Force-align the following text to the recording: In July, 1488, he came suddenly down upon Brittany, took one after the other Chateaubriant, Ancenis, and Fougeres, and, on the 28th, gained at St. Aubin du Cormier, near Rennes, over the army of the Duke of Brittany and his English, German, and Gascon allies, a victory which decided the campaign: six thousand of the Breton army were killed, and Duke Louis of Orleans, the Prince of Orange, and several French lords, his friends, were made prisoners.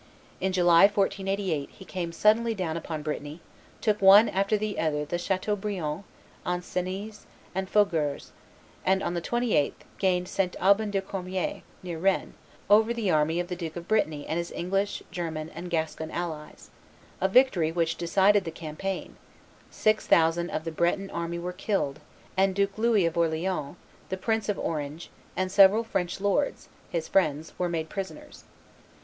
In 0.39 0.51
July, 0.51 0.85
1488, 0.85 1.69
he 1.69 1.85
came 1.85 2.11
suddenly 2.11 2.55
down 2.55 2.75
upon 2.75 3.03
Brittany, 3.03 3.39
took 3.81 4.01
one 4.01 4.29
after 4.29 4.57
the 4.57 4.79
other 4.79 5.05
Chateaubriant, 5.15 6.03
Ancenis, 6.43 7.27
and 7.53 7.69
Fougeres, 7.69 8.31
and, 8.83 9.03
on 9.03 9.13
the 9.13 9.21
28th, 9.21 9.85
gained 9.99 10.25
at 10.25 10.29
St. 10.31 10.55
Aubin 10.59 10.89
du 10.89 11.01
Cormier, 11.03 11.61
near 11.83 11.99
Rennes, 11.99 12.33
over 12.67 12.95
the 12.95 13.11
army 13.11 13.39
of 13.39 13.47
the 13.47 13.55
Duke 13.55 13.75
of 13.75 13.87
Brittany 13.87 14.25
and 14.25 14.39
his 14.39 14.51
English, 14.53 15.03
German, 15.11 15.49
and 15.51 15.69
Gascon 15.69 16.09
allies, 16.09 16.71
a 17.21 17.27
victory 17.27 17.71
which 17.71 17.95
decided 17.95 18.43
the 18.43 18.49
campaign: 18.49 19.17
six 19.69 20.07
thousand 20.07 20.49
of 20.49 20.63
the 20.63 20.71
Breton 20.71 21.11
army 21.11 21.37
were 21.37 21.53
killed, 21.53 21.99
and 22.35 22.55
Duke 22.55 22.75
Louis 22.75 23.05
of 23.05 23.19
Orleans, 23.19 23.75
the 24.09 24.17
Prince 24.17 24.49
of 24.49 24.57
Orange, 24.57 25.11
and 25.37 25.51
several 25.51 25.83
French 25.83 26.19
lords, 26.19 26.69
his 26.89 27.07
friends, 27.07 27.53
were 27.59 27.69
made 27.69 27.87
prisoners. 27.87 28.45